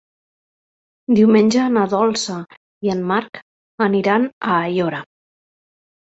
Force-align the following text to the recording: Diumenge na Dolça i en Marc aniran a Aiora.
Diumenge 1.17 1.65
na 1.73 1.83
Dolça 1.91 2.37
i 2.87 2.91
en 2.93 3.03
Marc 3.11 3.41
aniran 3.89 4.25
a 4.31 4.55
Aiora. 4.71 5.03